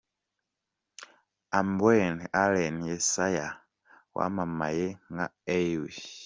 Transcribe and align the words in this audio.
Ambwene 1.59 2.21
Allen 2.41 2.77
Yessayah 2.89 3.53
wamamaye 4.15 4.85
nka 5.11 5.25
A. 5.59 5.59